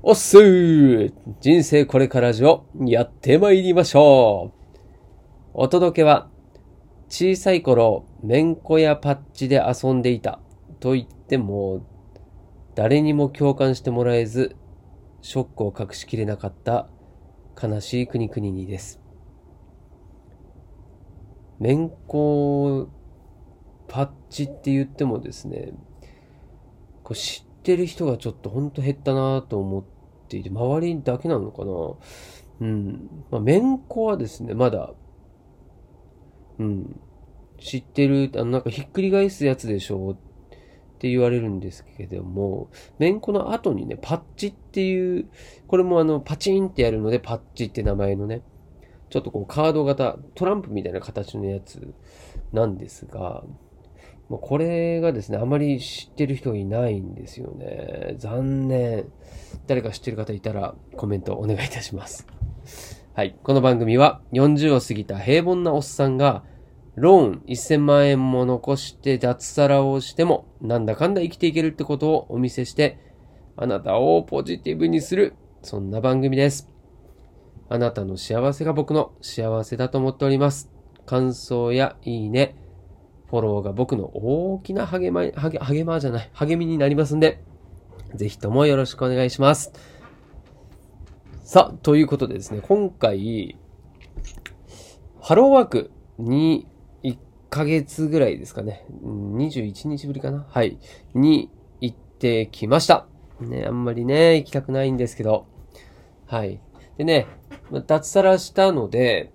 [0.00, 4.78] おっすー人生これからじをやってまいりましょう
[5.54, 6.30] お届けは、
[7.08, 10.38] 小さい頃、めんこやパッチで遊んでいた
[10.78, 11.84] と言っても、
[12.76, 14.54] 誰にも共感してもらえず、
[15.20, 16.88] ショックを隠しきれなかった
[17.60, 19.00] 悲しい国々にです。
[21.58, 22.88] めんこ
[23.88, 25.72] パッチって言ってもですね、
[27.02, 29.84] こう知ってる人がちょっとほんと減ったなと思っ
[30.28, 31.72] ていて、周りだけなのかな
[32.60, 33.24] うん。
[33.30, 34.92] まあ、めんこはですね、まだ、
[36.58, 37.00] うん。
[37.60, 40.16] 知ってる、あの、なんかひっくり返すやつでしょっ
[40.98, 45.28] て言われるんですけども、めんこの後にね、パッチっていう、
[45.66, 48.42] これもあの、パチンってやるので、パッチって名前のね、
[49.10, 51.94] ちょっとこうカード型、トランプみたいな形のやつ
[52.52, 53.42] なんですが、
[54.28, 58.14] これがですね、あまり知ってる人いないんですよね。
[58.18, 59.06] 残念。
[59.66, 62.26] 誰か知ってる方いたらコメントお願いいたします。
[63.14, 63.34] はい。
[63.42, 66.44] この番組は40を過ぎた平凡なおっさんが
[66.94, 72.98] ローン1000万円も残して脱サラをしてもなんだかんだ生きていけるってことをお見せして
[73.56, 76.68] あなたをポジティブにするそんな番組です。
[77.68, 80.70] あなたの幸せが僕の幸せだと思っております。
[81.06, 82.56] 感想やいいね、
[83.30, 87.42] フォローが僕の大きな励ま、励、励まじゃない、励みになりますんで、
[88.14, 89.72] ぜひともよろしくお願いします。
[91.42, 93.56] さあ、ということでですね、今回、
[95.20, 96.66] ハローワークに
[97.02, 97.18] 1
[97.50, 100.46] ヶ月ぐらいですかね、21日ぶりかな？
[100.48, 100.78] はい、
[101.14, 103.06] に行ってきました。
[103.40, 105.46] ね、あんまりね、行きたくないんですけど、
[106.26, 106.60] はい。
[106.96, 107.26] でね、
[107.86, 109.32] 脱サラしたので、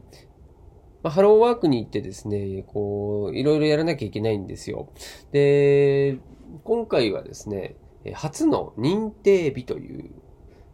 [1.04, 4.90] まあ、ハローワークに行ってですね、こう、いろいろやらなきゃいけないんですよ。
[5.32, 6.18] で、
[6.64, 7.76] 今回はですね、
[8.14, 10.12] 初の認定日という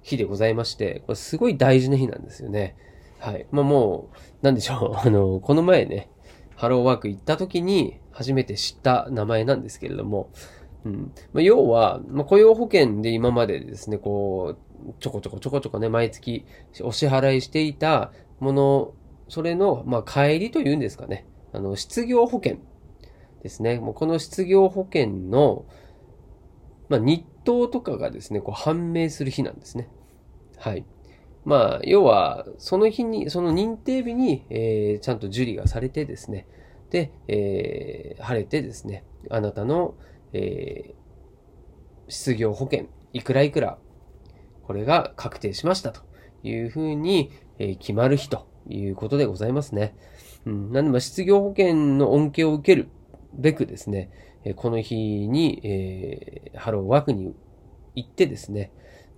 [0.03, 2.75] 日でございまして、これすごい大事な日なんですよね。
[3.19, 3.47] はい。
[3.51, 4.97] まあもう、なんでしょう。
[5.05, 6.09] あの、この前ね、
[6.55, 10.29] ハローワーク行った時に初めて知った名前なんですけれども、
[10.85, 11.11] うん。
[11.33, 16.45] まあ、要は、まあ、雇用保険で今までですね、こう、ちょこちょこちょこちょこね、毎月
[16.83, 18.93] お支払いしていたもの
[19.29, 21.25] それの、まあ、帰りというんですかね。
[21.53, 22.57] あの、失業保険
[23.43, 23.79] ですね。
[23.79, 25.65] もうこの失業保険の、
[26.89, 29.87] まあ、日当とかがですね、こう判明する日なんですね。
[30.57, 30.83] はい。
[31.45, 36.47] まあ、要は、その日に、その認定日に、えー、ちゃんと受理がされてですね、
[36.89, 39.95] で、えー、晴れてですね、あなたの、
[40.33, 43.77] えー、失業保険、いくらいくら、
[44.63, 46.01] これが確定しましたと
[46.43, 49.95] いうふうに、えー、決まる日ということでございますね。
[50.45, 50.71] うん。
[50.71, 52.89] なんで、ま失業保険の恩恵を受ける
[53.33, 54.09] べくですね、
[54.55, 57.35] この日に、えー、ハローワークに
[57.95, 58.71] 行ってですね、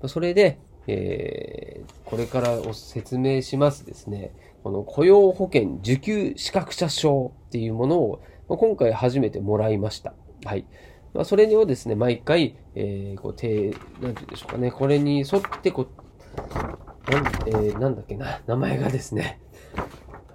[0.07, 10.13] それで、えー、これからお説明しますですね、この雇用保険受給資格者証っていうものを、今回初めてもらいました。
[10.43, 10.65] はい。
[11.13, 15.87] まあ、それをですね、毎回、えー、こう、て、なんて言うんでしょうかね、これに沿ってこう、
[17.47, 19.39] えー、なんだっけな、名前がですね、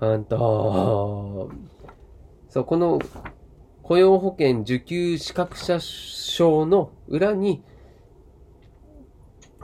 [0.01, 1.51] うんと、
[2.49, 2.99] そう、この
[3.83, 7.63] 雇用保険受給資格者証の裏に、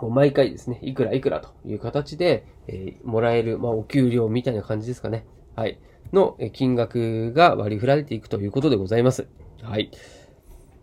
[0.00, 5.26] 毎回ですね、いくらいくらという形で、えー、もらえる、まあ、お給料みたいな感じですかね。
[5.54, 5.78] はい。
[6.12, 9.28] の金額が割り振られていくということでございます。
[9.62, 9.90] はい。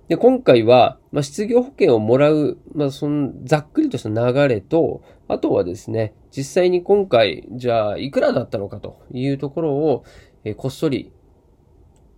[0.09, 10.03] で、今回は、まあ、失業保険をもらう、まあ、その、ざっくりとした流れと、あとはですね、実際に今回、じゃあ、いくらだったのかというところを、
[10.43, 11.11] えー、こっそり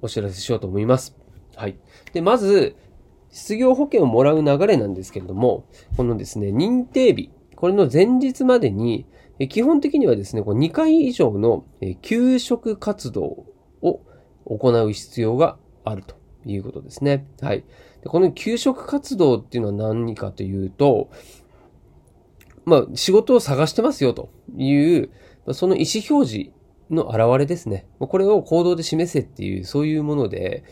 [0.01, 1.17] お知らせしようと思います。
[1.57, 1.77] はい。
[2.13, 2.77] で、まず、
[3.29, 5.65] 失業保険をもらう流れなんですけれども、
[5.97, 9.05] このですね、認定日、これの前日までに、
[9.37, 11.65] え基本的にはですね、こう2回以上の
[12.01, 13.45] 休職活動
[13.81, 13.99] を
[14.45, 16.20] 行う必要があると。
[16.45, 17.27] いうことですね。
[17.41, 17.63] はい。
[18.03, 21.09] でこの給食活動っていうのは何かというと、
[22.65, 25.09] まあ、仕事を探してますよという、
[25.53, 26.51] その意思表示
[26.89, 27.87] の表れですね。
[27.99, 30.63] これを行動で示せっていう、そういうもので、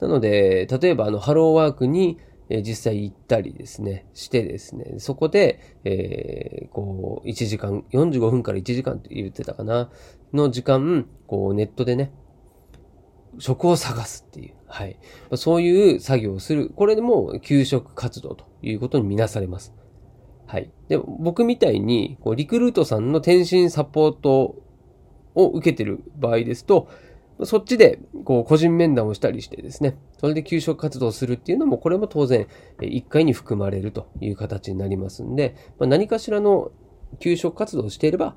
[0.00, 2.18] なので、例えばあの、ハローワークに
[2.50, 9.90] え実際行ったりですね、してですね、そこで、えー、こう、1時間、45分から1時間って言ってたかな、
[10.32, 12.12] の時間、こう、ネットでね、
[13.38, 14.98] 職を探すっていう、はい。
[15.36, 16.70] そういう作業をする。
[16.74, 19.74] これでも給食活動ということにみなされます。
[20.46, 20.70] はい。
[20.88, 24.62] で、僕みたいに、こう、リクルートさんの転身サポート
[25.34, 26.88] を受けてる場合ですと、
[27.42, 32.46] そっちで、こう、個人面談をしたりしてですね、それで給食活動をするっていうのも、これも当然、
[32.78, 36.70] 1回に含まれるという形になりますんで、まあ、何かしらの
[37.18, 38.36] 給食活動をしていれば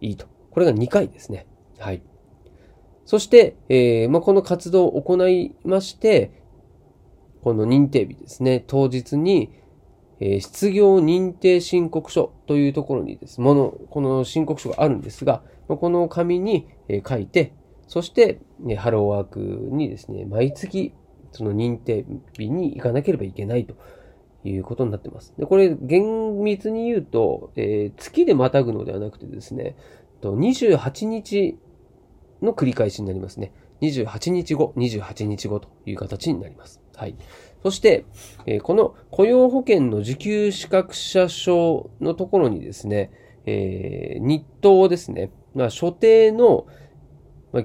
[0.00, 0.26] いいと。
[0.50, 1.46] これが2回ですね。
[1.78, 2.02] はい。
[3.08, 6.30] そして、えー、まあ、この活動を行いまして、
[7.42, 9.50] この認定日ですね、当日に、
[10.20, 17.54] えー、失業認定申告書というところにです、もの、この申告書があるんですが、この紙にえ書いて、
[17.86, 18.40] そして、
[18.76, 20.92] ハローワークにですね、毎月、
[21.32, 22.04] その認定
[22.38, 23.74] 日に行かなければいけないと
[24.44, 25.32] いうことになってます。
[25.38, 29.76] で、これ、厳密に言うと、えー、月でまたぐのではなくてですね、
[30.20, 31.58] 28日
[32.42, 33.52] の繰り返しになりますね。
[33.80, 36.80] 28日後、28日後という形になります。
[36.94, 37.14] はい。
[37.62, 38.04] そして、
[38.46, 43.10] えー、この雇用保険の受給資格者証のところにですね、
[43.46, 45.30] えー、日当ですね。
[45.54, 46.66] まあ、所定の、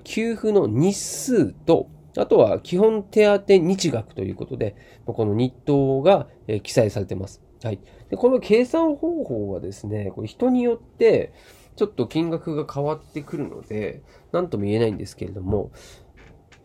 [0.04, 4.76] 給付の日数と、あとは基本手当日額ということで、
[5.06, 6.28] この日当が、
[6.64, 7.42] 記載されています。
[7.64, 7.80] はい。
[8.10, 11.34] で、この計算方法はですね、これ人によって、
[11.76, 15.72] ちょっと金額が変わってくるので、なんとも言えないんですけれども、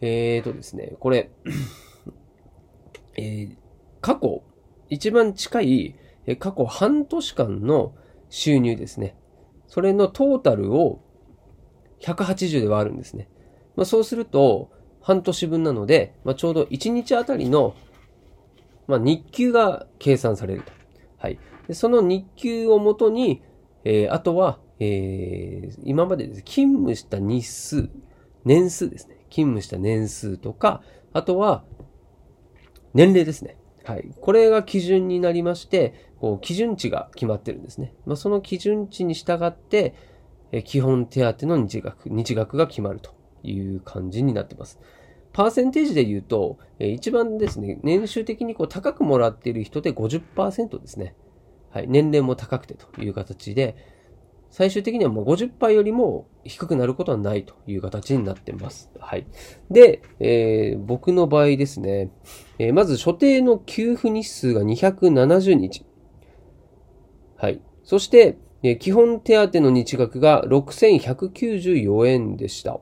[0.01, 1.31] えーとですね、これ、
[3.17, 3.57] えー、
[4.01, 4.43] 過去、
[4.89, 5.95] 一番近い、
[6.27, 7.95] え過去半年間の
[8.29, 9.17] 収入ですね。
[9.67, 11.01] それのトータルを
[12.01, 13.29] 180で割るんですね。
[13.77, 14.71] まあ、そうすると、
[15.01, 17.75] 半年分なので、まあ、ちょうど1日あたりの、
[18.87, 20.73] まあ、日給が計算されると。
[21.19, 21.39] はい。
[21.67, 23.43] でその日給をもとに、
[23.85, 27.91] えー、あとは、えー、今までです、勤務した日数、
[28.45, 29.17] 年数ですね。
[29.31, 30.83] 勤務した年数とか、
[31.13, 31.65] あとは、
[32.95, 33.57] 年齢ですね。
[33.85, 34.11] はい。
[34.21, 37.95] これが基準になりまして、こう、基準値が決まってるんですね。
[38.07, 39.95] まあ、その基準値に従って、
[40.51, 44.79] え基本手当の日額、日額が決まるという感じになってます。
[45.33, 51.15] パーセンテージで言うと、え一番ですね、年収的にこう高くもらっている人で50%ですね。
[51.71, 51.89] はい。
[51.89, 53.77] 年齢も高くてという形で、
[54.51, 58.91] 最終的にはもう50%よりも低くなることはないという形になってます。
[58.99, 59.27] はい。
[59.71, 62.11] で、えー、僕の場合ですね、
[62.59, 65.85] えー、まず所定の給付日数が270日。
[67.37, 67.61] はい。
[67.85, 72.81] そして、えー、基本手当の日額が6194円でした。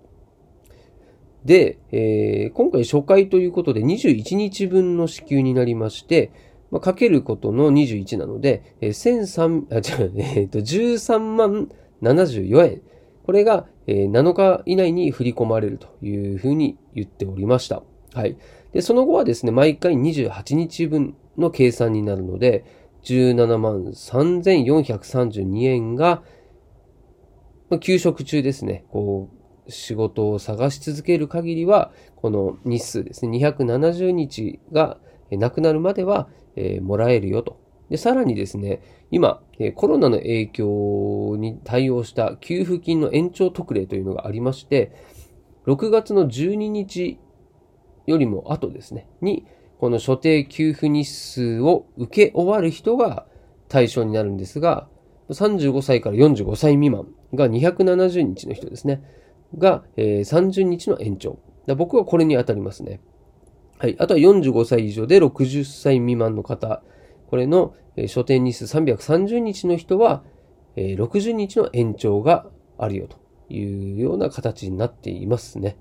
[1.44, 6.32] で、えー、今回初回ということで21日分の支給になりまして、
[6.70, 11.68] まあ、かけることの21なので、えー、13、あ、違う、 え、ー、と、13万
[12.02, 12.82] 74円。
[13.24, 17.82] これが、えー、7日以内に振り込まれるというふうに言っておりました。
[18.14, 18.36] はい。
[18.72, 22.64] で、その後はですね、毎回28日分の計算になるので、
[23.04, 26.22] 17万3432円が、
[27.70, 34.98] まあ、休職中ですね、こう、仕事を探し続ける限りは、この日数ですね、270日が
[35.32, 37.60] なくなるまでは、えー、もらえるよと。
[37.90, 38.80] で、さらにですね、
[39.10, 39.40] 今、
[39.76, 44.92] コロナの影響に対応した給付金の延長特例というのがありまして、
[45.66, 47.18] 6月の12日
[48.06, 49.46] よりも後ですね、に、
[49.78, 53.26] この所定給付日数を受け終わる人が
[53.68, 54.88] 対象になるんですが、
[55.30, 59.02] 35歳から45歳未満が270日の人ですね、
[59.58, 61.38] が、えー、30日の延長。
[61.76, 63.00] 僕はこれに当たりますね。
[63.78, 63.96] はい。
[63.98, 66.82] あとは45歳以上で60歳未満の方。
[67.28, 70.22] これの、え所定日数330日の人は、
[70.76, 72.46] えー、60日の延長が
[72.78, 73.18] あるよと
[73.52, 75.76] いうような形になっていますね。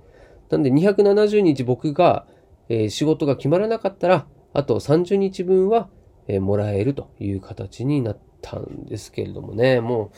[0.49, 2.25] なんで270日僕が、
[2.69, 5.89] えー、仕事が決まらなかったら、あと30日分は、
[6.27, 9.79] えー、もらえるという形になったんですけれどもね。
[9.79, 10.11] も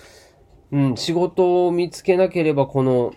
[0.72, 3.14] う、うん、仕事を見つけなければこの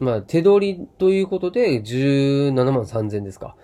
[0.00, 3.54] まあ、手取りということで17万3000ですか。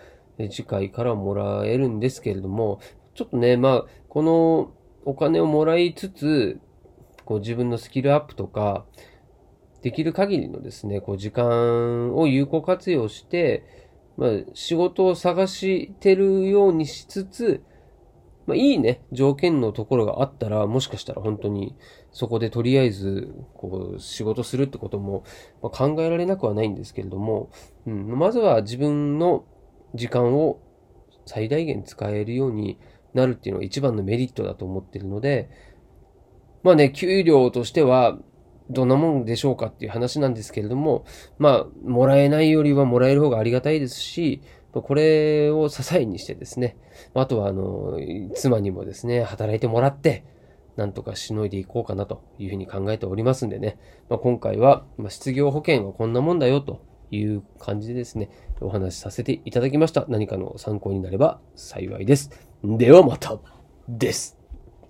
[0.50, 2.78] 次回からもらえるんですけれども、
[3.14, 4.70] ちょっとね、まあ、この
[5.06, 6.60] お金をもらいつつ、
[7.24, 8.84] こう自分のスキルアップとか、
[9.80, 13.64] できる限りのですね、こう時間を有効活用して、
[14.18, 17.62] まあ、仕事を探してるようにしつつ、
[18.46, 21.76] まあ、いいね、条件のところがあったら、もしかしたら本当に、
[22.12, 25.24] そこでとりあえず、こう、仕事するってことも、
[25.62, 27.50] まあ、考えられなくはないんですけれども、
[27.86, 29.44] うん、まずは自分の
[29.94, 30.60] 時間を
[31.24, 32.78] 最大限使えるように
[33.14, 35.50] なるっていうのが一番のメリットだと思ってるので、
[36.62, 38.18] まあね、給料としては、
[38.68, 41.04] どんなもんでしょうかっていう話なんですけれども、
[41.38, 44.42] まあ、もらえないよりはもらえる方がありがたいですし、
[44.82, 46.76] これを支えにしてですね、
[47.14, 47.98] あとは、あの、
[48.34, 50.24] 妻にもですね、働いてもらって、
[50.76, 53.78] なんとかしのいでいこうかなというふうに考えておりますんでね、
[54.08, 58.30] まあ、今回は、ま、失業保険はこんなもんだよという感じでですね、
[58.60, 60.04] お話しさせていただきました。
[60.08, 62.30] 何かの参考になれば幸いです。
[62.62, 63.38] ではまた
[63.88, 64.35] です。